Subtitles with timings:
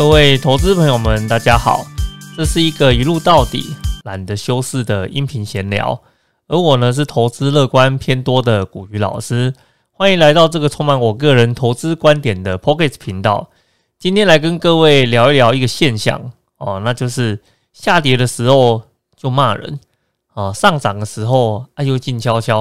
[0.00, 1.84] 各位投资朋友们，大家好，
[2.34, 6.00] 这是一个一路到底、懒得修饰的音频闲聊。
[6.46, 9.52] 而我呢，是投资乐观偏多的古鱼老师，
[9.90, 13.50] 欢迎来到这个充满我个人投资观点的 Pocket 频道。
[13.98, 17.38] 今天来跟各位聊一聊一个现象哦，那就是
[17.74, 18.80] 下跌的时候
[19.14, 19.78] 就骂人
[20.32, 22.60] 啊，上涨的时候啊又静悄悄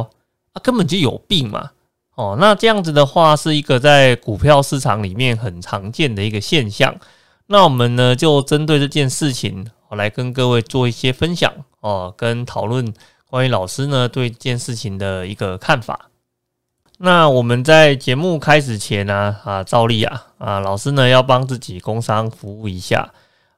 [0.51, 1.69] 啊，根本就有病嘛。
[2.15, 6.93] 哦，那这样子的话，是一个在股票市场里面很常见的一个现象。
[7.51, 12.93] 那我们呢，就针对这件事情，我来跟各位做一些分享哦，跟讨论
[13.27, 16.11] 关于老师呢对这件事情的一个看法。
[16.99, 23.11] 那我们在节目开始前呢，啊，照例啊，啊，老师呢要帮自己工商服务一下。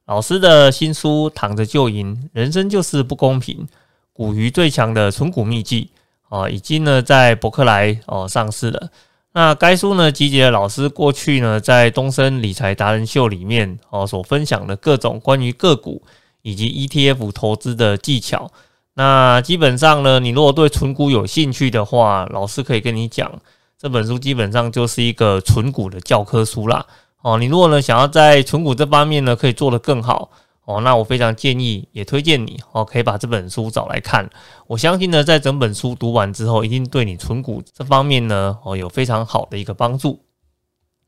[0.05, 3.67] 老师的新书《躺着就赢，人生就是不公平》，
[4.13, 5.89] 股鱼最强的存股秘籍
[6.29, 8.89] 啊，已经呢在博客来哦上市了。
[9.33, 16.03] 那该书呢，集结了老师过去呢在东森理财达人秀里面哦所分享的各种关于个股
[16.41, 18.51] 以及 ETF 投资的技巧。
[18.93, 23.31] 那基本上呢，你如果对纯股有兴趣的话，老师可以跟你讲，
[23.79, 26.85] 这本书基本上就是一个纯股的教科书啦。
[27.21, 30.29] 哦，你如果呢想要在纯股这方面呢可以做得更好。
[30.65, 34.29] 哦，那我非常建议，也推荐你哦，可以把这本书找来看。
[34.67, 40.23] 我相信呢，在整本书读完之后，一定对你存股这方面呢，哦，有非常好的一个帮助。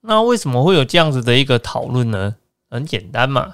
[0.01, 2.35] 那为什么会有这样子的一个讨论呢？
[2.69, 3.53] 很简单嘛，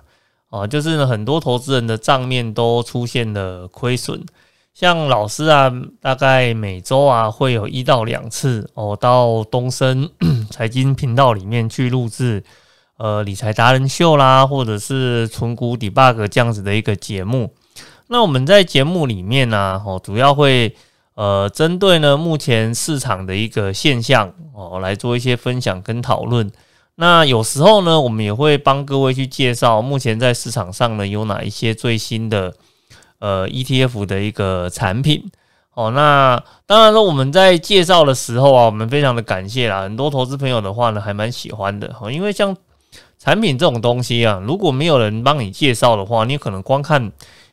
[0.49, 4.25] 哦，就是呢，很多投资人的账面都出现了亏损。
[4.73, 5.69] 像老师啊，
[5.99, 10.09] 大概每周啊会有一到两次哦，到东森
[10.49, 12.41] 财经频道里面去录制。
[12.99, 17.53] 呃，理财达人秀啦，或者是存股 debug 这样子的一个节目。
[18.07, 20.75] 那我们在节目里面呢，哦，主要会
[21.13, 26.51] 呃针对呢目前市场的一个现象哦来做一些分享跟讨论。
[26.95, 32.53] 那有时候呢，我们也会帮各位去介绍目前在市场上呢有哪一些最新的
[33.19, 35.31] 呃 ETF 的一个产品。
[35.73, 42.53] 哦，那当然说我们在介绍的时候啊，我们非常的感谢啦，很多投资朋友的话呢还蛮喜欢的哦，因为像。
[43.19, 47.11] 产品这种东西啊，如果没有人帮你介绍的话，你可能光看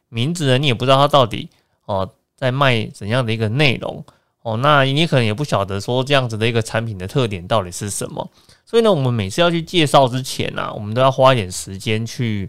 [0.08, 1.48] 名字呢，你也不知道它到底
[1.86, 4.04] 哦在卖怎样的一个内容
[4.42, 4.56] 哦。
[4.58, 8.30] 那你可能也不晓得说这样子的一个产品的特点到底是什么。
[8.64, 12.48] 所以呢，我们每次要去介绍之前呢，我们都要花一点时间去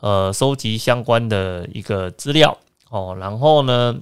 [0.00, 2.58] 呃收集相关的一个资料
[2.90, 3.98] 哦，然后呢，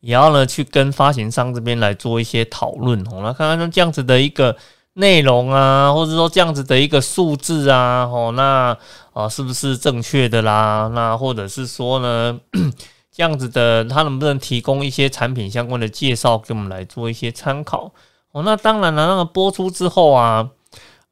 [0.00, 4.54] 也要呢去跟发行商这边来做一些讨论哦，来看看像这样子的一个。
[4.98, 8.76] 内容啊，或者说这样子的一个数字啊，哦，那
[9.12, 10.90] 啊是不是正确的啦？
[10.92, 12.38] 那或者是说呢，
[13.10, 17.92] 这样子的，他能不能提供一些产品相关的介绍给我们来做一些参考？
[18.32, 20.50] 哦，那当然了，那个播出之后啊，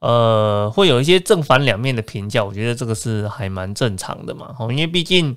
[0.01, 5.37] 呃，会有一些正反两面的评价，我觉得这个是还蛮正常的嘛，哦，因为毕竟。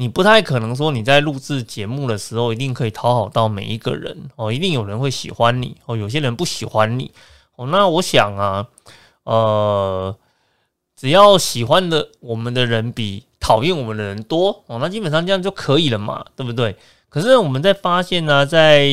[0.00, 7.10] 你不太可能说你在录制节目的时候一定可以讨好到每一个人哦，一定有人会喜欢你哦，有些人不喜欢你
[7.56, 7.66] 哦。
[7.66, 8.68] 那我想啊，
[9.24, 10.16] 呃，
[10.94, 16.76] 只要喜欢的我们的人比讨厌我们的人多哦，那基本上这样就可以了嘛，对不对？
[17.08, 18.88] 可是我们在发现呢，在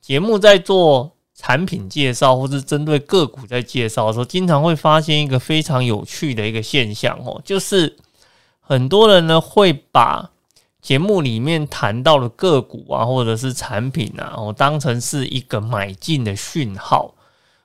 [0.00, 7.96] 节目在做产品介绍或是针对个股在介绍的时候，经常会发现一个非常有趣的一个现象哦，就是。
[8.70, 10.30] 很多人呢会把
[10.80, 17.12] 节目里面谈到的个股啊，或者是产品啊，哦，当成是一个买进的讯号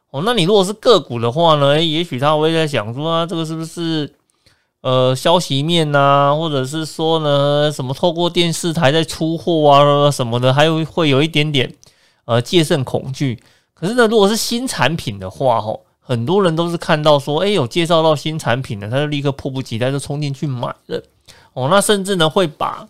[0.10, 0.24] 哦。
[0.26, 4.16] 那你如果是个股的话呢，也许他会在想说啊，这个是不是
[4.82, 11.72] 呃消息面呐，或者是说呢什么透过电视台在出货啊什么的，还有会有一点点
[12.26, 13.40] 呃戒慎恐惧。
[13.76, 15.82] 可是呢，如果是新产品的话，吼。
[16.08, 21.04] 很多人都是看到说，哎，有介绍到新产品了，他就立刻迫不及待就冲进去买了。
[21.54, 22.88] 哦，那甚至呢会把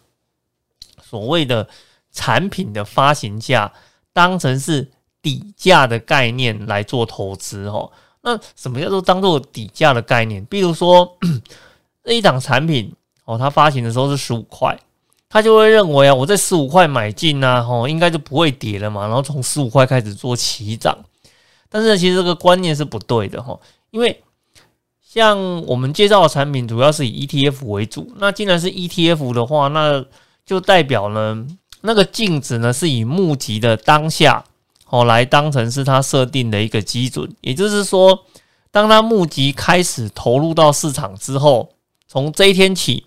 [1.02, 1.66] 所谓的
[2.12, 3.72] 产品的发行价
[4.12, 4.92] 当成是
[5.22, 7.68] 底价的概念来做投资。
[7.68, 7.90] 哦，
[8.22, 10.44] 那什么叫做当做底价的概念？
[10.46, 11.18] 比如说
[12.04, 12.94] 这一档产品，
[13.24, 14.78] 哦，它发行的时候是十五块，
[15.30, 20.98] 他就会认为啊，我在十五块买进啊，哦，应该就不会跌了嘛，然后从十五块开始做起涨。
[21.70, 23.60] 但是其实这个观念是不对的哈，
[23.92, 24.24] 因为
[25.02, 30.06] 像我们介绍的产品主要是以 ETF 为主，那既然是 ETF 的话，那
[30.46, 31.46] 就代表呢
[31.82, 34.44] 那个净值呢是以募集的当下
[34.90, 38.26] 哦来当成是它设定的一个基准，也就是说，
[38.72, 41.74] 当它募集开始投入到市场之后，
[42.08, 43.06] 从这一天起，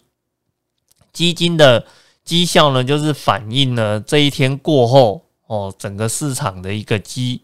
[1.13, 1.87] 基金的
[2.25, 7.43] 绩效呢就是反映了这一天过后哦整个市场的一个基。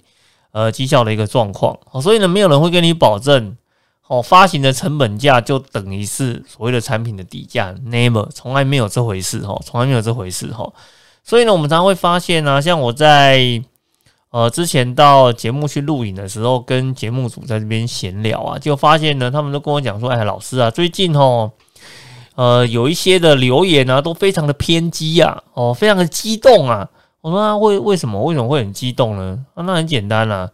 [0.55, 3.56] 呃，绩效的一个状况，所以呢，没有人会跟你保证，
[4.06, 10.73] 哦，发行的成本价就等于是所谓的产品的底价，never 从来没有这回事哈，从来没有这回事哈。
[11.25, 13.61] 所以呢，我们常常会发现呢，像我在
[14.31, 21.51] 呃之前到节目去录影的时候，跟节目组在这边闲聊啊，就发现呢，他们都跟我讲说，哎，老师啊，最近哦。
[22.37, 26.89] 呃，有一些的留言呢，都非常的偏激啊，哦，非常的激动啊。
[27.25, 29.47] 我说啊，为为什么为什么会很激动呢？
[29.55, 30.50] 啊，那很简单啊，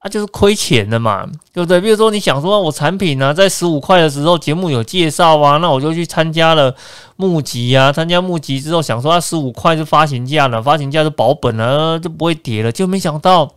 [0.00, 1.80] 啊，就是亏钱的嘛，对不对？
[1.80, 6.76] 比如说你想说，我产品呢，在十五块的时候节目有介绍啊，那我就去参加了
[7.16, 13.50] 募集啊，参加募集之后想说，它十五块是发行价了，发行价是保本了，就不会跌了，就没想到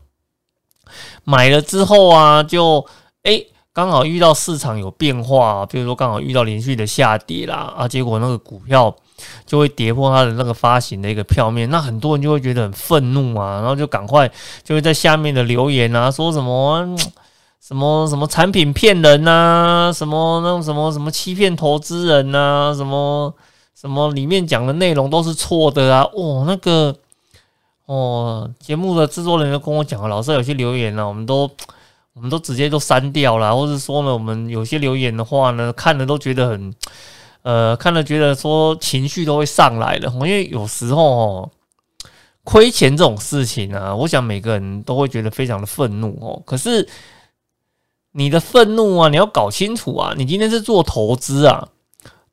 [1.26, 2.86] 买了之后啊，就
[3.24, 3.44] 哎。
[3.76, 8.96] 刚好遇到市场有变化，比如说刚好遇到连续的下跌啦，啊，结果那个股票
[9.46, 14.30] 就会跌破它的那个发行的一个票面，那很多人就会觉得很愤怒啊，然后就赶快
[14.64, 16.96] 就会在下面的留言啊，说什么
[17.62, 23.34] 什么什么产品骗人呐，什么那种什么什么欺骗投资人呐，什么
[23.74, 26.96] 什么里面讲的内容都是错的啊，哦，那个
[27.86, 31.50] 哦，节目的制作人员跟我讲了，老师有些留言呢，我们都。
[32.16, 36.72] 我们都直接都删掉了，或者说呢，我们有些留言的话呢，看了都觉得很，
[37.44, 40.12] 呃，看了觉得说情绪都会上来了。
[40.16, 41.52] 因为有时候哦，
[42.44, 46.42] 亏钱这种事情啊，我想每个人都会觉得非常的愤怒哦。
[46.46, 46.88] 可是
[48.14, 51.68] 你的愤怒啊，你要搞清楚啊，你今天是做投资啊，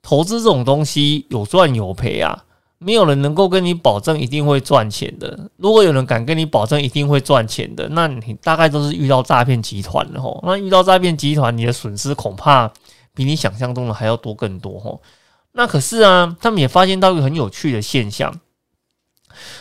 [0.00, 2.44] 投资这种东西有赚有赔啊。
[2.82, 5.38] 没有人能够跟你保证一定会赚钱的。
[5.58, 10.42] 如果有人敢跟你保证一定会赚钱的，那你大概都是遇到诈骗集团了吼。
[10.46, 12.72] 那遇到诈骗集团，你的损失恐怕
[13.14, 15.02] 比你想象中的还要多更多吼。
[15.52, 18.40] 那可是啊，他们也发现到一个很有趣的现象。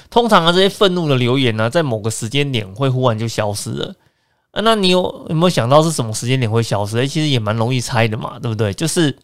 [0.09, 3.95] 通常啊，这些愤怒的留言呢，在某个时间点会忽然就消失了。
[4.51, 6.97] 啊，那你有有没有想到是什么时间点会消失？
[6.97, 8.73] 哎，其实也蛮容易猜的嘛，对不对？
[8.73, 9.17] 就是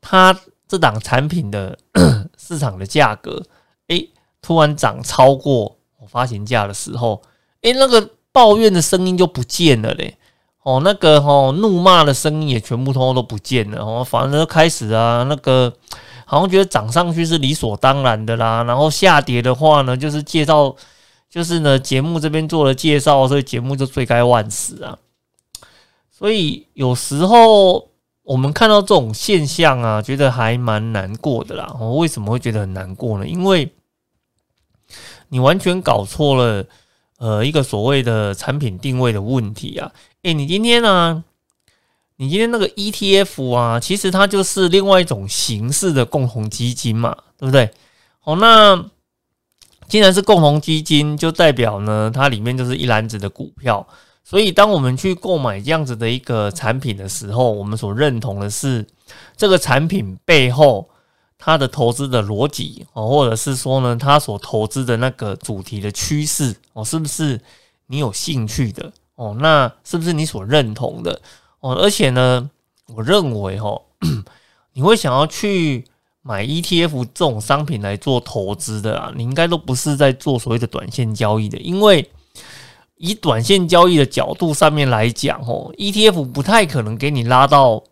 [0.00, 0.38] 他。
[0.70, 1.76] 这档产品的
[2.38, 3.42] 市场的价格，
[3.88, 4.08] 诶，
[4.40, 7.20] 突然涨超过我发行价的时候，
[7.62, 10.16] 诶，那个抱怨的声音就不见了嘞，
[10.62, 15.72] 哦，那个哦怒骂的声音也全部通通都不见了，哦，反而开始啊，那个
[16.24, 20.74] 好像觉得涨上去是理所当然的啦，然后下跌的话呢，就是介绍，
[21.28, 24.98] 就是呢节目这边做了介绍，所以节目就罪该万死啊，
[26.10, 27.88] 所以有时候。
[28.22, 31.74] 我们看到这种现象啊，觉得还蛮难过的啦。
[31.80, 33.26] 我为什么会觉得很难过呢？
[33.26, 33.74] 因为
[35.30, 36.64] 你完全搞错了，
[37.20, 39.92] 呃，一个所谓的产品定位的问题啊。
[40.22, 41.22] 诶，你今天呢？
[42.16, 47.70] 你今天那个 ETF 啊，其实它就是另外一种形式的共同基金嘛，对不对？
[48.18, 48.84] 好，那
[49.88, 53.86] 既然是共同基金，就代表呢，它里面就是一篮子的股票。
[54.22, 58.86] 所以，当我们去购买这样子的一个产品的时候，我们所认同的是
[59.36, 60.89] 这个产品背后
[61.40, 67.40] 他的投资的逻辑哦，或者是说呢，他所投资的那个主题的趋势哦，是不是
[67.86, 69.34] 你有兴趣的哦？
[69.40, 71.20] 那是不是你所认同的
[71.60, 71.74] 哦？
[71.74, 72.50] 而且呢，
[72.94, 73.80] 我认为哦，
[74.74, 75.84] 你会想要去
[76.22, 82.10] 买 ETF 这种商品来做投资的啊，你应该都不是在做所谓的短线交易的，因为。
[83.02, 87.82] 以短线交易的角度上面来讲，哦，ETF 不太可能给你拉到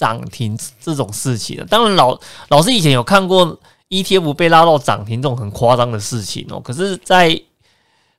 [0.00, 1.64] 涨停这种事情的。
[1.66, 6.58] 当然，老老师以前有看过 ETF 被拉到涨停这种很夸张的事情哦。
[6.58, 7.38] 可是，在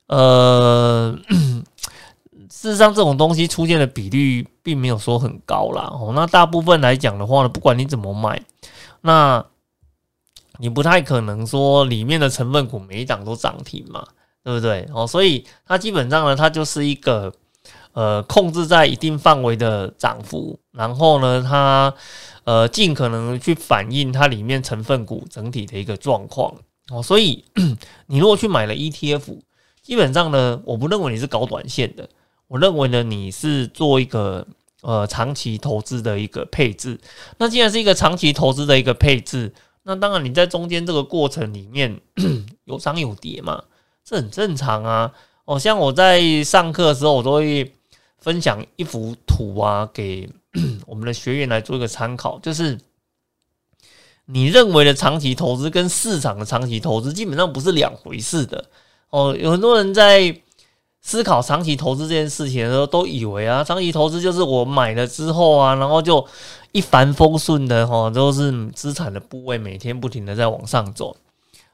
[0.06, 1.18] 呃，
[2.48, 5.90] 事实上，这种东西出现的比率并没有说很高啦。
[5.92, 8.40] 哦，那大部分来讲的话呢，不管你怎么买，
[9.00, 9.44] 那
[10.58, 14.06] 你不太可能说里面的成分股每一档都涨停嘛。
[14.44, 14.88] 对不对？
[14.92, 17.32] 哦，所以它基本上呢，它就是一个
[17.92, 21.92] 呃控制在一定范围的涨幅，然后呢，它
[22.44, 26.54] 呃尽可能去反映它里面成分股整体的一个状况
[26.90, 27.02] 哦。
[27.02, 27.44] 所以
[28.06, 29.38] 你如果去买了 ETF，
[29.82, 32.08] 基本上呢，我不认为你是搞短线的，
[32.48, 34.46] 我认为呢你是做一个
[34.82, 36.98] 呃长期投资的一个配置。
[37.38, 42.00] 那既然是一个长期投资的一个配置，那当然你在中间这个过程里面
[42.64, 43.62] 有涨有跌嘛。
[44.04, 45.12] 这很正常啊！
[45.44, 47.72] 哦，像我在上课的时候，我都会
[48.22, 50.30] 分享一幅图啊，给
[50.86, 52.38] 我们的学员来做一个参考。
[52.38, 52.78] 就是
[54.26, 58.64] 你认为的长期投资跟市场的长期投资基本上不是两回事的
[59.10, 59.36] 哦。
[59.38, 60.34] 有很多人在
[61.00, 66.24] 思考长期投资这件事情的时候，都以为啊，长期投资就是我买了之后啊，然后就
[66.70, 71.16] 一帆风顺的哈，都是资产的部位每天不停的在往上走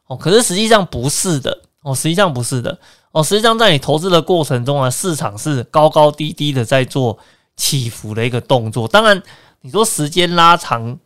[0.07, 0.17] 哦。
[0.17, 1.68] 可是实际上不是的。
[1.83, 2.79] 哦，实际上不是的。
[3.13, 7.19] 哦，实际上在你投资的过程中啊，市场是高高低低的在做
[7.57, 8.87] 起伏的一个动作。
[8.87, 9.23] 当然，
[9.63, 10.99] 你说时间拉长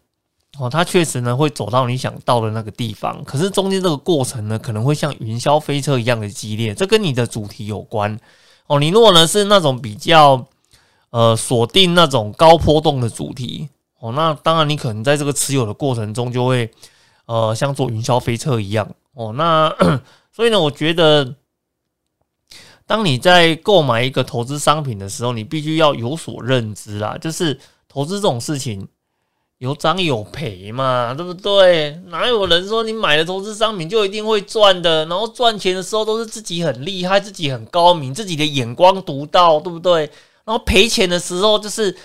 [0.58, 6.74] 哦，它确实呢会走到你想到的那个地方，可是中间这个过程呢，可能会像云霄飞车一样的激烈。
[6.74, 8.18] 这跟你的主题有关
[8.66, 8.80] 哦。
[8.80, 10.44] 你如果呢是那种比较
[11.10, 13.68] 呃锁定那种高波动的主题
[14.00, 16.70] 哦，那当然你可能在这个持有的过程中就会
[17.26, 19.32] 呃像坐云霄飞车一样哦。
[19.34, 19.72] 那
[20.32, 21.34] 所以呢，我觉得。
[22.84, 27.16] 当你在购买一个投资商品的时候，你必须要有所认知啦。
[27.16, 27.58] 就是
[27.88, 28.86] 投资这种事情
[29.58, 31.92] 有涨有赔嘛，对不对？
[32.08, 35.06] 哪有人说你买了投资商品就一定会赚的？
[35.06, 40.00] 然后赚钱的时候都是自己很厉害、自己很高明、自己的眼光独到，对不对？
[40.44, 41.96] 然后赔钱的时候就是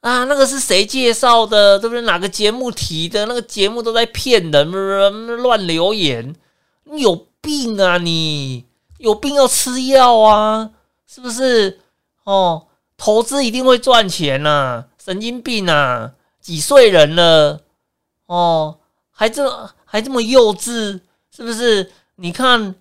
[0.00, 1.78] 啊，那个是谁介绍的？
[1.78, 2.00] 对不对？
[2.02, 3.26] 哪个节目提的？
[3.26, 6.34] 那个节目都在骗人，乱留言，
[6.84, 8.64] 你有病啊你！
[8.98, 10.70] 有病要吃药啊，
[11.06, 11.80] 是不是？
[12.22, 16.12] 哦，投资一定会赚钱呐，神经病啊！
[16.40, 17.60] 几岁人了？
[18.26, 18.78] 哦，
[19.10, 21.00] 还这还这么幼稚，
[21.34, 21.90] 是不是？
[22.14, 22.76] 你看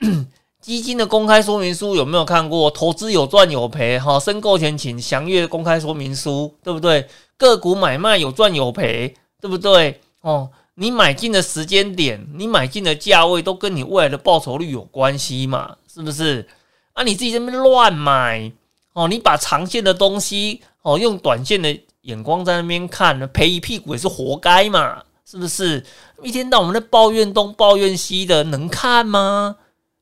[0.62, 2.70] 基金的公开说明书有没有看过？
[2.70, 7.06] 投资有赚有赔，哈，申购前请详阅公开说明书，对不对？
[7.36, 10.00] 个股买卖有赚有赔，对不对？
[10.22, 10.50] 哦。
[10.80, 15.76] 你买进的时间点，你买进的价位都跟你未来的报酬率有关系嘛？
[15.86, 16.48] 是不是？
[16.94, 18.50] 啊，你自己这边乱买
[18.94, 25.04] 哦，你把长线的东西哦，用短线的眼光在那边看，赔一屁股也是活该嘛？
[25.26, 25.84] 是不是？
[26.22, 29.56] 一天到晚在抱怨东抱怨西的，能看吗？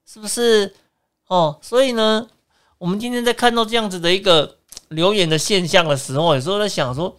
[0.06, 0.72] 是不是？
[1.26, 2.28] 哦，所以呢，
[2.78, 4.58] 我们今天在看到这样子的一个
[4.90, 7.16] 留言的现象的时候，有时候在想说，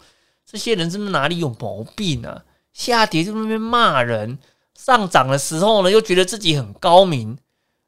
[0.50, 2.42] 这些人是不是哪里有毛病啊？
[2.80, 4.40] 下跌就那边骂人，
[4.74, 7.38] 上涨的时候呢，又觉得自己很高明，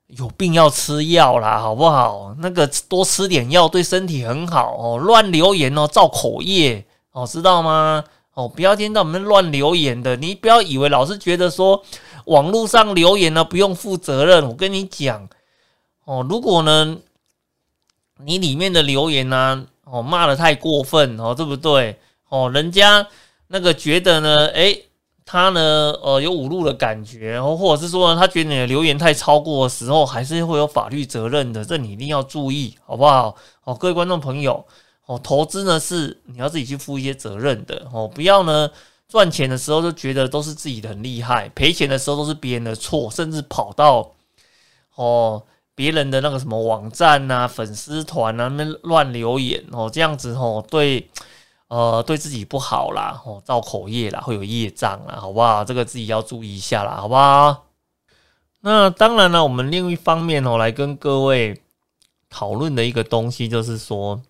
[0.08, 2.36] 有病要吃药啦，好不好？
[2.40, 4.98] 那个多吃点药对身体很好哦。
[4.98, 8.04] 乱留言哦，造口业哦，知道吗？
[8.34, 11.82] 哦，不要听到我们乱留言的，你不要以为老是觉得说
[12.26, 14.46] 网络上留言呢不用负责任。
[14.46, 15.30] 我跟你讲
[16.04, 16.98] 哦，如果呢
[18.26, 21.98] 你里面的留言呢哦骂的太过分哦，对不对？
[22.28, 23.08] 哦，人家。
[23.52, 24.86] 那个觉得呢，诶，
[25.26, 33.36] 他呢，呃，有侮辱的感觉，然后或者是说呢，他觉得你的留言太超过的时候，还是会有法律责任的，这你一定要注意，好不好？
[33.66, 34.66] 哦，各位观众朋友，
[35.06, 38.72] 哦，投资呢是你要自己去负一些责任的，哦，不要呢
[39.10, 44.12] 赚钱的时候就觉得都是自己的很厉害，赔钱的时候都是别人的错，甚至跑到
[44.96, 45.44] 哦
[45.76, 51.10] 别人的那个什么网站啊、粉丝团啊那乱留言，哦，这样子哦，对。
[51.72, 55.64] 呃，对自己不好啦，哦，造口业啦，会有业障啦，好不好？
[55.64, 57.64] 这个自己要注意一下啦，好不好？
[58.60, 61.62] 那当然了，我们另一方面哦，来跟各位
[62.30, 64.22] 讨论的一个东西，就是说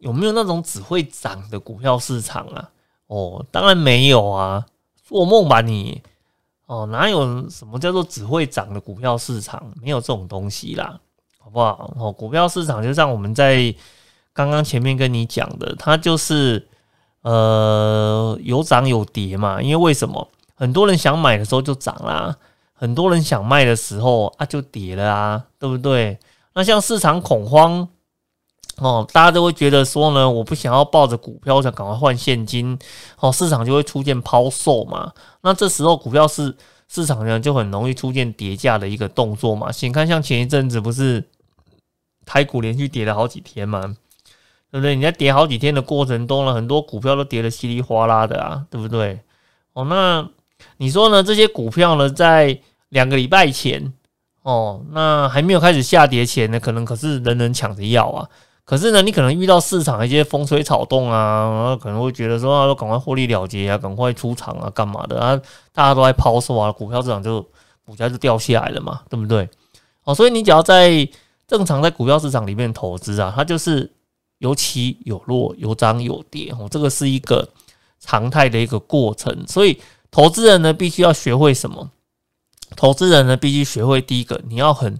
[0.00, 2.70] 有没有那种只会涨的股票市场啊？
[3.08, 4.64] 哦，当然没有啊，
[5.04, 6.00] 做梦吧你！
[6.64, 9.70] 哦，哪有什么叫做只会涨的股票市场？
[9.82, 10.98] 没有这种东西啦，
[11.38, 11.92] 好不好？
[11.98, 13.74] 哦，股票市场就像我们在。
[14.34, 16.66] 刚刚前面跟你讲的，它就是
[17.22, 22.36] 呃有涨有跌嘛，因为为什么很多人想买的时候就涨啦，
[22.72, 26.18] 很多人想卖的时候啊就跌了啊，对不对？
[26.54, 27.88] 那像市场恐慌
[28.78, 32.78] 哦，大家都会觉得说呢，我不想要抱着股票，想赶快换现金
[33.20, 35.12] 哦，市场就会出现抛售嘛。
[35.42, 36.56] 那这时候股票市
[36.88, 39.70] 市场呢就很容易出现跌价的一个动作嘛。
[39.70, 41.22] 先看像前一阵子不是
[42.24, 43.96] 台股连续跌了好几天嘛。
[44.72, 44.96] 对不对？
[44.96, 49.20] 你在跌好几天的过程中呢，很多股票都跌得稀里哗啦的啊，对不对？
[49.74, 50.26] 哦，那
[50.78, 51.22] 你说呢？
[51.22, 53.92] 这些股票呢，在两个礼拜前，
[54.40, 58.26] 哦，那还没有开始下跌前呢，可能可是人人抢着要啊。
[58.64, 65.38] 可是呢，你可能遇到市场一些风吹草动啊，可能会觉得说啊，赶快获利了结啊，赶快出场啊，干嘛的啊？
[65.74, 67.46] 大家都在抛售啊，股票市场就
[67.84, 69.46] 股价就掉下来了嘛，对不对？
[70.04, 71.06] 哦，所以你只要在
[71.46, 73.92] 正常在股票市场里面投资啊，它就是。
[74.42, 77.48] 有起有落，有涨有跌，哦，这个是一个
[78.00, 79.46] 常态的一个过程。
[79.46, 79.80] 所以，
[80.10, 81.92] 投资人呢，必须要学会什么？
[82.74, 84.98] 投资人呢，必须学会第一个，你要很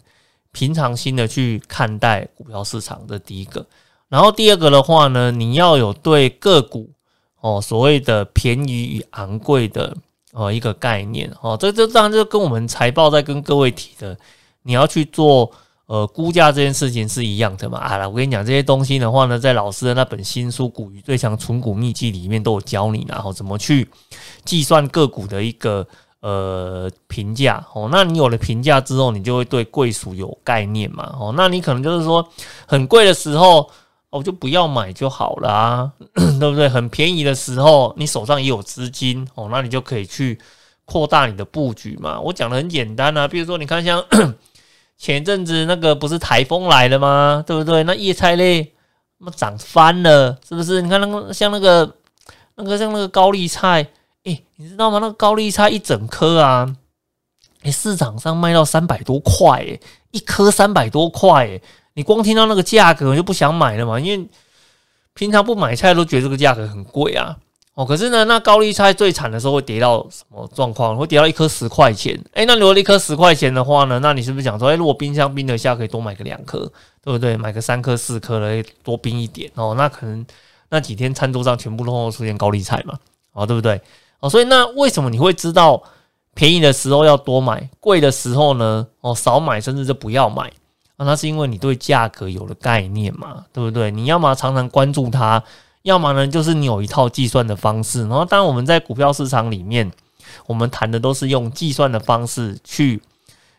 [0.53, 3.67] 平常心的去看待股票市场的第一个。
[4.09, 6.93] 然后第二个的话呢，你要有对个股
[7.41, 9.97] 哦所谓的便宜与昂贵的
[10.31, 11.57] 哦一个概念哦。
[11.59, 14.17] 这这当然就跟我们财报在跟各位提的，
[14.63, 15.51] 你要去做。
[15.87, 17.79] 呃，估价这件事情是一样的嘛？
[17.79, 23.87] 啊，我跟你讲这些东西的话呢，在老师的那本新书《股鱼最强存股秘籍》里面都有教你，然后怎么去
[24.45, 25.87] 计算个股的一个
[26.21, 27.89] 呃评价哦。
[27.93, 31.15] 那你有了评价之后，你就会对贵属有概念嘛？
[31.21, 32.27] 哦，那你可能就是说
[32.67, 33.69] 很贵的时候
[34.11, 35.93] 哦，就不要买就好了啊，
[36.41, 36.69] 对不对？
[36.69, 40.39] 很便宜的时候，你手上也有资金哦，那你就可以去
[40.85, 42.19] 扩大你的布局嘛。
[42.21, 44.03] 我讲的很简单啊，比如说你看像
[45.03, 47.43] 前阵子那个不是台风来了吗？
[47.45, 47.83] 对不对？
[47.83, 48.73] 那叶菜类
[49.19, 50.81] 那涨翻了，是不是？
[50.81, 51.97] 你看那个像那个
[52.55, 53.85] 那个像那个高丽菜，
[54.23, 55.01] 诶，你知道吗？
[55.01, 56.73] 那个高丽菜一整颗啊，
[57.65, 59.81] 诶，市场上卖到三百多块，诶，
[60.13, 61.63] 一颗三百多块，诶。
[61.95, 63.99] 你光听到那个价格就不想买了嘛？
[63.99, 64.29] 因为
[65.15, 67.37] 平常不买菜都觉得这个价格很贵啊。
[67.75, 70.95] 哦，可是呢，那高丽菜最惨的时候会跌到什么状况？
[70.95, 72.23] 会跌到一颗十块钱。
[72.35, 73.99] 诶，那如果一颗十块钱的话呢？
[74.01, 76.71] 那你是不是讲说，诶，如果冰箱冰得下，可以多买个两颗，
[77.03, 77.35] 对不对？
[77.37, 79.75] 买个三颗四颗的，多冰一点哦。
[79.75, 80.23] 那可能
[80.69, 82.99] 那几天餐桌上全部都会出现高丽菜嘛？
[83.33, 83.81] 哦，对不对？
[84.21, 85.83] 哦，所以那为什么你会知道
[86.35, 88.87] 便宜的时候要多买，贵的时候呢？
[89.01, 90.53] 哦，少买甚至就不要买。
[90.99, 93.91] 那是因为你对价格有了概念嘛，对不对？
[93.91, 95.43] 你要么常常关注它，
[95.83, 98.03] 要么呢就是你有一套计算的方式。
[98.03, 99.91] 然后，当我们在股票市场里面，
[100.47, 103.03] 我们谈的都是用计算的方式去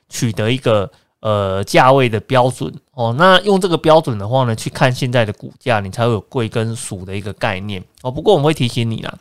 [0.09, 0.89] 取得一个
[1.19, 3.13] 呃价位的标准哦。
[3.17, 8.09] 那用这个标准的话呢，去看现在的股价，你才会有贵跟俗的一个概念哦。
[8.09, 9.17] 不过我们会提醒你啦，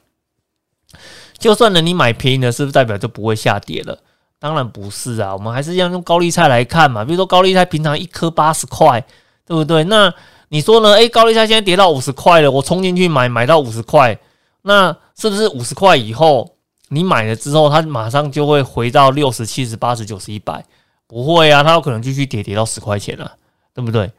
[1.38, 3.98] 就算呢你买便宜的，是不是代表就不会下跌了？
[4.38, 7.04] 当然不是啊，我们还是要用高丽菜来看嘛。
[7.04, 9.00] 比如说高丽菜平常一颗八十块，
[9.46, 9.84] 对不对？
[9.84, 10.12] 那
[10.52, 10.92] 你说呢？
[10.92, 14.18] 诶，高丽菜现在跌到五十块了，我冲进去买，买到五十块，
[14.60, 16.56] 那是不是五十块以后
[16.90, 20.62] 你买了之后，它马上就会回到六十七十八十九十一百？
[21.06, 23.32] 不会啊，它有可能继续跌，跌到十块钱了，
[23.74, 24.12] 对不对？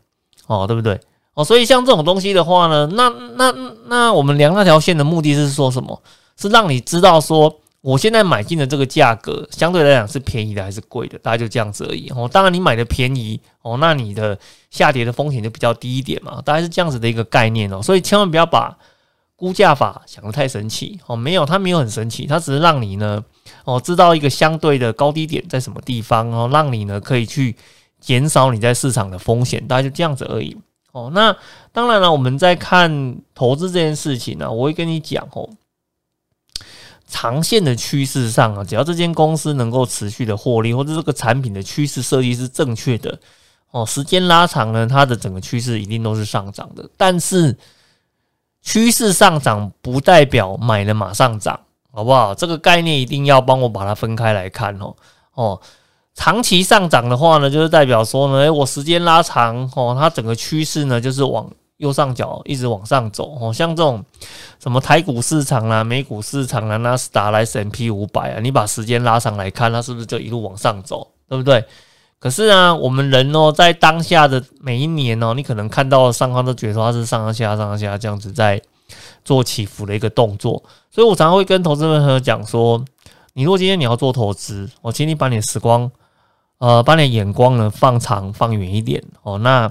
[0.47, 0.99] 哦，对不对？
[1.35, 3.53] 哦，所以像这种东西的话呢，那那
[3.85, 6.01] 那我们量那条线的目的是说什么？
[6.35, 7.59] 是让你知道说。
[7.83, 11.19] 我现在买进的这个价格相对来讲是便宜的还是贵的？
[11.19, 12.29] 大概就这样子而已哦。
[12.31, 14.39] 当然你买的便宜哦，那你的
[14.71, 17.81] 下跌的风险就比较低一点嘛，大概是这样子的一个概念哦。
[17.81, 18.77] 所以千万不要把
[19.35, 23.21] 估价法想得太神奇哦，没有，它没有很神奇，它只是让你呢
[23.65, 27.53] 哦知道一个相对的高低点在什么地方哦，让你呢可以去
[27.99, 30.57] 减少你在市场的风险，大概就这样子而已
[30.93, 31.11] 哦。
[31.13, 31.35] 那
[31.73, 35.49] 当然了，我们在看投资这件事情呢，我会跟你讲哦。
[37.13, 43.19] 长线的趋势上啊，只要这间公司能够持续的获利，或者这个产品的趋势设计是正确的
[43.69, 46.89] 哦，时间拉长呢，它的整个趋势一定都是上涨的。
[46.97, 47.55] 但是
[48.63, 51.59] 趋势上涨不代表买了马上涨，
[51.91, 52.33] 好不好？
[52.33, 54.95] 这个概念一定要帮我把它分开来看哦。
[55.35, 55.61] 哦，
[56.15, 61.47] 长期上涨的话呢，就是代表说呢，诶，我时间拉长哦，它整个趋势呢就是往。
[61.83, 64.01] 右上角一直往上走哦，像这种
[64.57, 71.63] 什么台股市场啦、美股市场啦、纳斯达来 S M P 五百啊，你把时间拉长来看，它是不是就一路往上走，对不对？
[72.19, 78.61] 可是呢，我们人哦，在当下的每一年哦，你可能看到上方都觉得它是上上下上下这样子在
[79.25, 82.81] 做起伏的一个动作，所以我常常会跟投资朋友讲说，
[83.33, 85.91] 你如果今天你要做投资，我请你把你的时光，
[86.59, 89.69] 呃，把你的眼光呢放长放远一点哦，那。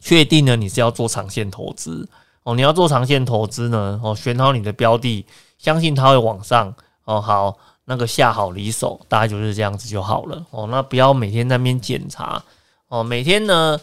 [0.00, 0.56] 确定呢？
[0.56, 2.08] 你是要做长线投资
[2.44, 2.54] 哦？
[2.54, 4.00] 你要做长线投资呢？
[4.02, 5.26] 哦，选好你的标的，
[5.58, 7.20] 相信它会往上哦。
[7.20, 10.68] 好，那个下好离手，大概就是这样子就好了哦。
[10.70, 12.42] 那不要每天在那边检查
[12.88, 13.78] 哦，每天呢，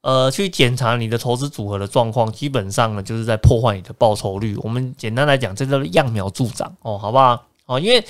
[0.00, 4.56] 呃，去检查你的投资组合的状况，基本上呢，就是在破坏你的报酬率。
[4.62, 7.44] 我们简单来讲，这叫做揠苗助长哦，好不好？
[7.66, 8.02] 哦，因为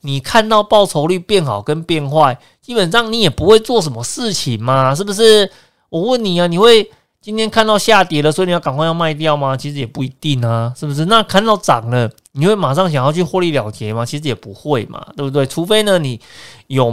[0.00, 5.50] 你看到报酬率变好跟变坏，基本上你也不会做什么事情嘛，是不是？
[5.90, 6.90] 我问你啊，你会？
[7.24, 9.56] 今天看到下跌了，所以你要赶快要卖掉吗？
[9.56, 11.06] 其实也不一定啊，是不是？
[11.06, 14.04] 那看到涨了，你会马上想要去获利了结吗？
[14.04, 15.46] 其实也不会嘛，对不对？
[15.46, 16.20] 除非呢，你
[16.66, 16.92] 有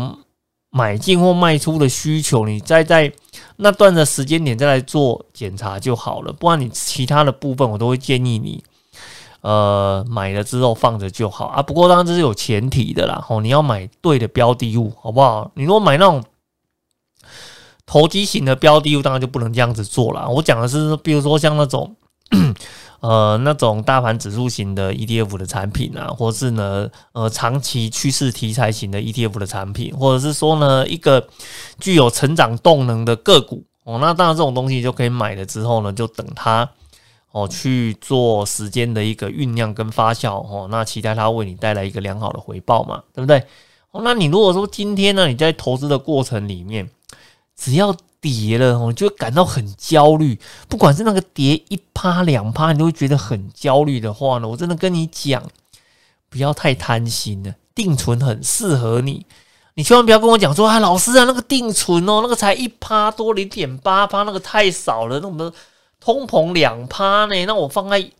[0.70, 3.12] 买进或卖出的需求，你再在
[3.58, 6.32] 那段的时间点再来做检查就好了。
[6.32, 8.64] 不然你其他的部分，我都会建议你，
[9.42, 11.62] 呃，买了之后放着就好啊。
[11.62, 15.52] 不过当然这是有前提的啦，哦，你要买对的标的物，好不好？
[15.56, 16.24] 你如果买那种。
[17.92, 20.30] 投机型的标的物当然就不能这样子做了。
[20.30, 21.94] 我讲的是，比如说像那种，
[23.02, 31.28] 呃，那种大盘指数型的 ETF 的产品啊，或是呢，呃，长期趋势题材型的 ETF 的产品，或者是说呢，一个
[31.82, 36.70] 具有成长动能的个股哦，那当然这种东西就可以买了之后呢，就等它
[37.34, 43.44] 哦去做时间的一个酝酿跟发酵哦，那期待它为你带来一个良好的回报嘛，对不对？
[43.92, 46.90] 哦，那你如果说今天呢，你在投资的过程里面，
[47.56, 50.40] 只要跌了，我就感到很焦虑。
[50.68, 55.44] 不管是那个跌一趴两趴，你都会觉得很焦虑的话呢，我真的跟你讲，
[56.30, 57.56] 不要太贪心了。
[57.74, 59.26] 定存很适合你，
[59.76, 65.52] 你千万不要跟我讲说啊，老师啊，那个定存哦，那个才一趴多零点八趴，那个太少了，那我们
[66.00, 68.12] 通膨两趴呢，那我放在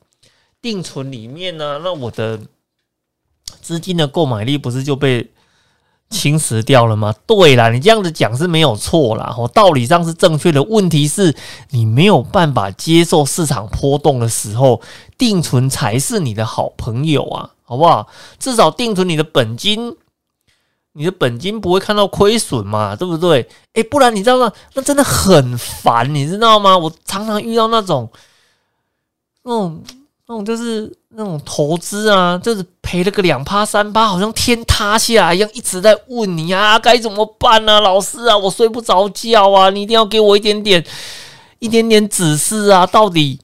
[0.62, 2.40] 定存里面呢，那我的
[3.62, 5.30] 资金的购买力不是就被
[6.12, 7.16] 侵蚀掉了吗？
[7.26, 10.62] 对啦，你这样子讲是没有错啦，哦，道理上是正确的。
[10.62, 11.36] 问题是
[11.72, 14.82] 你没有办法接受市场波动的时候，
[15.18, 18.08] 定存才是你的好朋友啊，好不好？
[18.38, 19.96] 至少定存你的本金。
[20.94, 22.94] 你的本金不会看到亏损嘛？
[22.98, 23.48] 对不对？
[23.76, 24.52] 诶，不然你知道吗？
[24.74, 26.78] 那真的很烦，你知道吗？
[26.78, 28.12] 我常常遇到那种，
[29.44, 29.82] 那种
[30.32, 37.82] 那种就是那种投资啊，就是赔了个两趴三趴，好像天塌下来一样，一直在问你啊，该怎么办呢？
[37.82, 40.82] 老师啊，我睡不着觉啊，你一定要给我一点点
[41.60, 43.42] 一点点指示啊，到底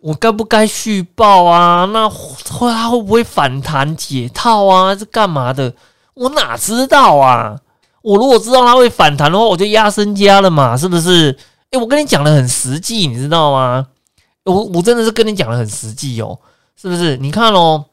[0.00, 1.84] 我该不该续报啊？
[1.92, 4.96] 那会它会不会反弹解套啊？
[4.96, 5.72] 是干嘛的？
[6.14, 7.56] 我哪知道啊！
[8.02, 11.38] 我如果知道它会反弹的话，我就压身家了嘛，是不是？
[11.70, 13.86] 诶，我跟你讲的很实际，你知道吗？
[14.48, 16.38] 我我真的是跟你讲的很实际哦，
[16.76, 17.16] 是不是？
[17.18, 17.84] 你看哦，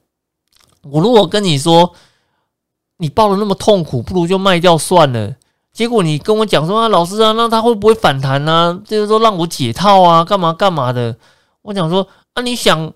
[0.84, 1.94] 我如果跟你说
[2.98, 5.36] 你抱的那么痛苦，不如就卖掉算了。
[5.74, 8.82] 结果你跟我讲说啊，老师啊，那他会不会反弹呢？
[8.86, 11.18] 就是说让我解套啊，干嘛干嘛的？
[11.62, 12.94] 我讲说啊，你想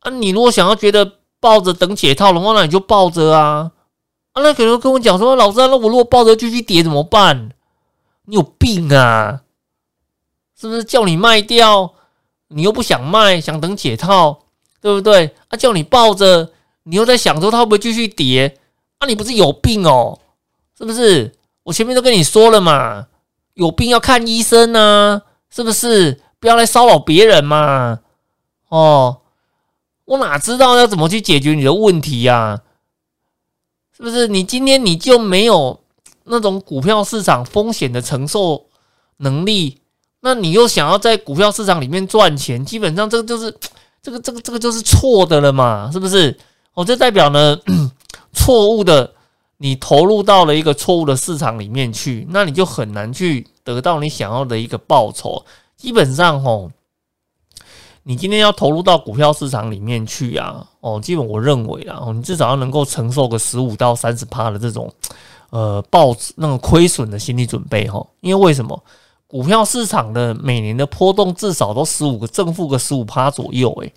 [0.00, 3.72] 啊，你如果想要觉得抱着等解套的话，那你就抱着啊。
[4.32, 7.50] 啊，那可能跟我讲说，老师啊，那我如果抱着继续跌怎么办？
[8.26, 9.40] 你有病啊？
[10.58, 11.92] 是不是叫你卖掉，
[12.48, 14.40] 你又不想卖，想等解套，
[14.80, 15.34] 对不对？
[15.48, 16.52] 啊，叫你抱着，
[16.84, 18.58] 你又在想说它会不会继续跌？
[18.98, 20.18] 啊，你不是有病哦？
[20.78, 21.32] 是不是？
[21.64, 23.08] 我前面都跟你说了嘛，
[23.54, 26.20] 有病要看医生呢，是不是？
[26.38, 28.00] 不要来骚扰别人嘛。
[28.68, 29.22] 哦，
[30.04, 32.62] 我哪知道要怎么去解决你的问题呀？
[33.96, 35.80] 是不是你今天你就没有
[36.24, 38.66] 那种股票市场风险的承受
[39.16, 39.80] 能力？
[40.26, 43.56] 那你又想要在股票市场里面赚钱，基本上这个就是
[44.02, 45.88] 这个这个这个就是错的了嘛？
[45.92, 46.36] 是不是？
[46.74, 47.56] 哦，这代表呢
[48.34, 49.12] 错误的，
[49.58, 55.44] 你投入到了一个错误的市场里面去，那你就很难去得到你想要的一个报酬。
[55.76, 56.70] 基本上，哦。
[58.08, 60.64] 你今天要投入到股票市场里面去啊？
[60.80, 64.88] 哦，基本我认为啊，你至少要能够承受个十五到三十趴的这种
[65.50, 68.06] 呃报那种亏损的心理准备哈。
[68.20, 68.80] 因为为什么
[69.26, 73.70] 股票市场的每年的波动至少都十五个正负个十五趴左右？
[73.82, 73.92] 诶，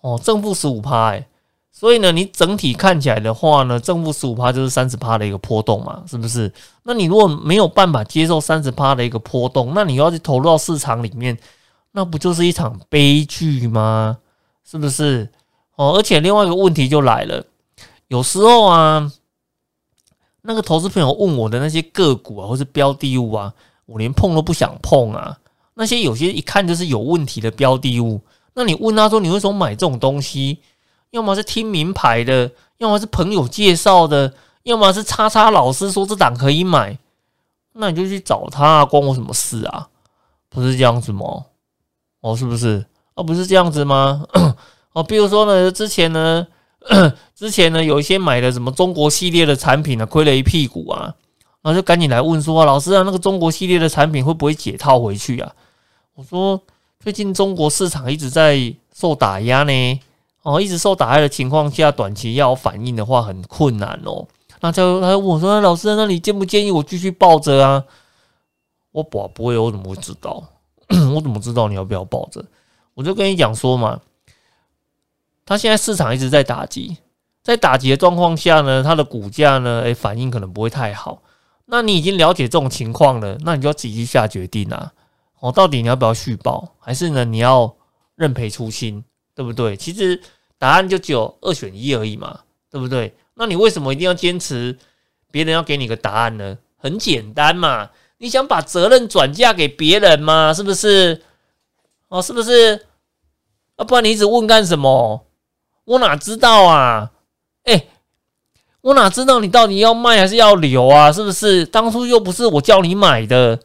[0.00, 1.26] 哦，正负十五趴诶，
[1.72, 6.52] 所以呢，你整体看起来的话呢，正负十五趴就是三十趴的一个波动嘛，是不是？
[6.82, 11.38] 那你如果没有办法接受三十趴的一个波动，那你要去投入到市场里面。
[11.96, 14.18] 那不就是一场悲剧吗？
[14.68, 15.30] 是不是？
[15.76, 17.44] 哦，而且另外一个问题就来了，
[18.08, 19.12] 有时候啊，
[20.42, 23.54] 那个投资朋友问我的那些个股啊，或是标的物啊，
[23.86, 25.38] 我连碰都不想碰啊。
[25.74, 28.20] 那些有些一看就是有问题的标的物，
[28.54, 30.60] 那你问他说你为什么买这种东西？
[31.10, 36.98] 要么是听名牌的，要么是朋友介绍的，要么是叉叉老师说这档可以买，
[37.74, 39.88] 那你就去找他啊，关我什么事啊？
[40.48, 41.44] 不是这样子吗？
[42.20, 42.84] 哦，是不是？
[43.14, 44.24] 哦，不是这样子吗？
[44.92, 46.46] 哦，比如说呢，之前呢，
[47.34, 51.14] 之前呢，有一些买的什么中国系列的产品呢，亏了一屁股啊，
[51.64, 55.50] 然后就赶紧来问说，老师啊，那个中国系列的产品会不会解套回去啊？
[56.12, 56.60] 我说，
[57.00, 60.00] 最近中国市场一直在受打压呢，
[60.42, 64.26] 哦，一直受打压的情况下，短期要反应的话很困难哦。
[64.60, 67.82] 那就他问我说，老师，那你建不建议我继续抱着啊？
[68.92, 70.44] 我不不会，我怎么会知道？
[71.14, 72.44] 我怎么知道你要不要抱着？
[72.92, 73.98] 我就跟你讲说嘛，
[75.46, 76.98] 他现在市场一直在打击，
[77.42, 81.22] 在打击的状况下呢，他的股价呢，诶，反应可能不会太好。
[81.66, 84.92] 那你已经了解这种情况了，那你就要自己去下决定啊。
[85.40, 87.74] 哦，到底你要不要续保，还是呢你要
[88.16, 89.76] 认赔出清，对不对？
[89.76, 90.22] 其实
[90.58, 93.14] 答案就只有二选一而已嘛，对不对？
[93.34, 94.78] 那你为什么一定要坚持
[95.30, 96.58] 别人要给你个答案呢？
[96.76, 97.90] 很简单嘛。
[98.18, 100.54] 你想把责任转嫁给别人吗？
[100.54, 101.22] 是不是？
[102.08, 102.86] 哦，是不是？
[103.76, 105.26] 啊，不然你一直问干什么？
[105.84, 107.10] 我哪知道啊？
[107.64, 107.86] 哎，
[108.84, 111.10] 我哪知道你到底要卖还是要留啊？
[111.10, 111.64] 是不是？
[111.64, 113.58] 当初又不是我叫你买的。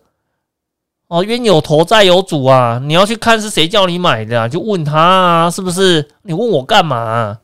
[1.09, 2.79] 哦，冤有头债有主啊！
[2.81, 6.07] 你要去看是谁叫你买的，啊，就问他啊，是不是？
[6.21, 7.37] 你问我干嘛？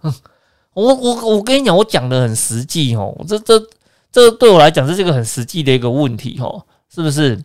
[0.73, 3.13] 我我我跟你讲，我讲的很实际哦。
[3.27, 3.61] 这这
[4.09, 6.63] 这对我来讲，这是一个很实际的一个问题哦。
[6.93, 7.43] 是不是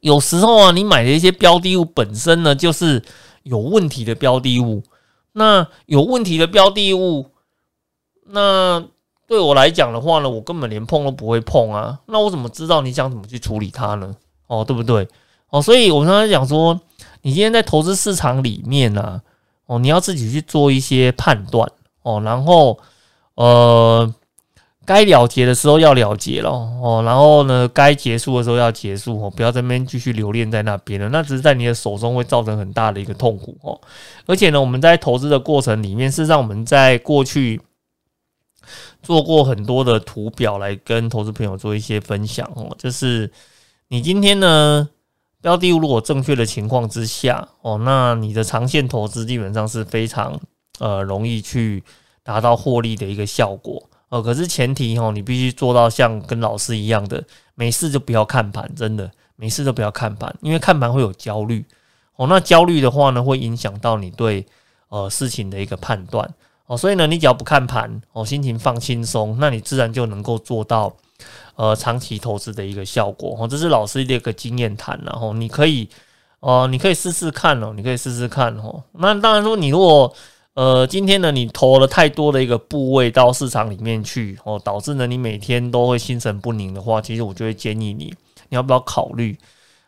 [0.00, 3.00] 有时候啊，你买的一些标的物本身呢，就是
[3.44, 4.82] 有问题的标的物。
[5.32, 7.26] 那有问题的标的物，
[8.30, 8.82] 那
[9.28, 12.00] 对我来讲的话呢，我根本连碰都不会碰啊。
[12.06, 14.12] 那我怎么知道你想怎么去处理它呢？
[14.48, 15.06] 哦，对不对？
[15.50, 16.80] 哦，所以我刚才讲说，
[17.22, 19.22] 你今天在投资市场里面呢，
[19.66, 21.70] 哦，你要自己去做一些判断
[22.02, 22.78] 哦，然后
[23.34, 24.12] 呃。
[24.88, 33.78] 该了结的时候要了结了哦，然后呢，该结束的时候要结束哦，不要在那边继续留恋在那边了，那只是在你的手中会造成很大的一个痛苦哦。
[34.24, 37.60] 而且呢，我们在投资的过程里面，事实上我们在过去
[39.02, 43.30] 做过很多的图表来跟投资朋友做一些分享哦，就是
[43.88, 44.88] 你今天呢
[45.40, 50.40] 标的物如果正确的情况之下哦，那你的长线投资基本上是非常
[50.78, 51.82] 呃容易去
[52.22, 53.88] 达到获利的一个效果。
[54.10, 57.22] 哦，可是前提哦，你必须做到像跟老师一样的，
[57.54, 61.62] 没事就不要看盘，真的没事就不要看盘，因为看盘会有焦虑
[62.16, 62.26] 哦。
[62.26, 64.46] 那焦虑的话呢，会影响到你对
[64.88, 66.26] 呃事情的一个判断
[66.68, 66.76] 哦。
[66.76, 70.94] 所以呢，你只要不看盘哦，心情放轻松，那你自然就能够做到
[71.56, 73.48] 呃长期投资的一个效果哦。
[73.48, 75.88] 这是老师的一个经验谈，然后你可以
[76.38, 78.84] 哦，你可以试试看哦，你可以试试看哦。
[78.92, 80.14] 那当然说，你如果
[80.54, 88.12] 呃，今天呢，你投了太多的一个部位到市场里面去哦，导致呢你每天都会心神不宁的话，其实我就会建议你，
[88.48, 89.38] 你要不要考虑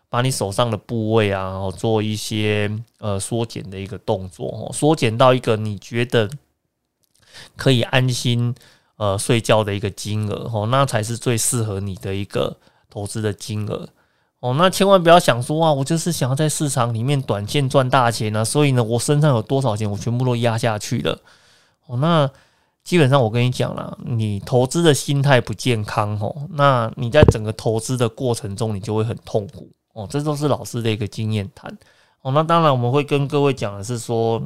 [0.08, 6.30] 把你手上的部位啊，哦做一些呃缩减的一个动作哦，缩减到一个你觉得
[7.56, 8.54] 可以安心
[8.96, 12.56] 呃睡觉的一个金额哦，那才是最适合你的一个
[12.88, 13.88] 投资的金额。
[14.40, 21.18] 哦，那千万不要想说啊，我就是想要在市场里面短线赚大钱呢，所以呢，我身上有多少钱，我全部都压下去了。
[21.86, 22.30] 哦，那
[22.82, 30.06] 基本上我跟你讲了，你投资的心态不健康哦，那你在整个投资的过程中，你就会很痛苦哦。
[30.08, 31.70] 这都是老师的一个经验谈
[32.22, 32.32] 哦。
[32.32, 34.42] 那当然我们会跟各位讲的是说，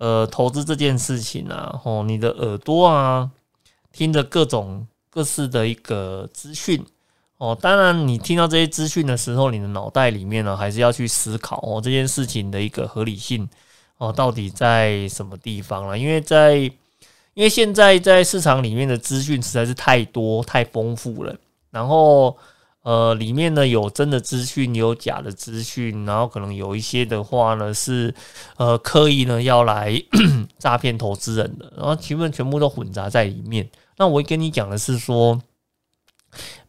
[0.00, 3.30] 呃，投资这件事情啊，哦，你的耳朵啊，
[3.92, 6.82] 听着各种各式的一个资讯。
[7.36, 13.46] 哦，当然，你听到这些资讯的时候，你的脑袋里面呢，还是要去思考哦，这件事情的一个合理性
[13.98, 15.98] 哦，到底在什么地方了？
[15.98, 16.56] 因为在，
[17.34, 21.36] 因为现在在市场里面的资讯实在是太多、太丰富了。
[21.70, 22.34] 然后，
[22.82, 28.14] 呃，里面呢有真的资讯，有假的资讯，然后可能有一些的话呢是，
[28.56, 30.02] 呃，刻意呢要来
[30.58, 33.68] 诈骗投资人的，然后全部全部都混杂在里面。
[33.96, 35.40] 那我跟你讲的是说。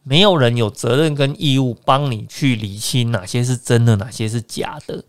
[0.03, 5.03] 没有人有责任跟义务帮你去理清哪些是真的，哪些是假的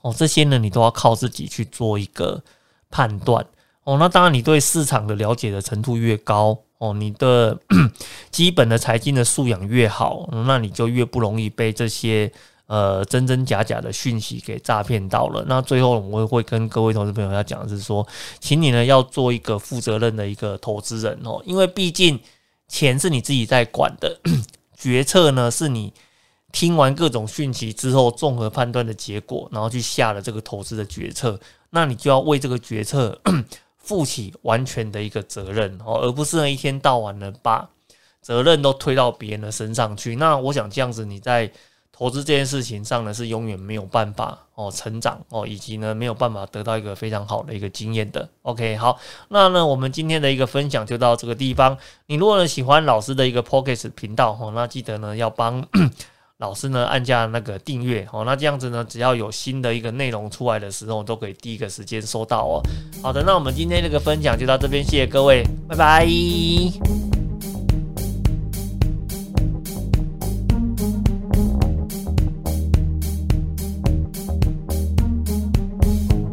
[0.00, 0.14] 哦。
[0.16, 2.42] 这些呢，你都要靠自己去做一个
[2.88, 3.44] 判断
[3.84, 3.98] 哦。
[3.98, 7.58] 那当然，你对市场的了解的程度越高哦，你的
[8.30, 12.32] 基本的财经的素养越好，那你就越不容易被这些
[12.66, 15.44] 呃真真假假的讯息给诈骗到了。
[15.46, 18.06] 那最后，我会跟各位投资朋友要讲的是说，
[18.40, 22.18] 请你呢要做一个负责任的一个投资人哦，因为毕竟。
[22.70, 24.20] 钱是你自己在管的，
[24.76, 25.90] 决策呢是你
[26.52, 33.18] 听完各种讯息之后综合判断的结果，然后去下了这个投资的决策，那你就要为这个决策
[33.88, 37.68] 负起完全的一个责任哦，而不是呢一天到晚的把
[38.20, 40.14] 责任都推到别人的身上去。
[40.16, 41.50] 那我想这样子你在。
[41.90, 48.28] 投资这件事情上呢，是永远没有办法哦成长哦，以及呢没有办法得到一个非常好的一个经验的。
[48.42, 51.76] OK，好，那呢我们今天的一个分享就到这个地方。
[52.06, 55.66] 你如果呢喜欢老师的一个 Pocket 频道哦，那记得呢要帮
[56.38, 62.62] 老师呢按下那个订阅哦，那这样子呢只要有新的一个内容出来的时候，都可以第一个时间收到哦。
[63.02, 67.07] 好的，那我们今天这个分享就到这边，谢谢各位，拜拜。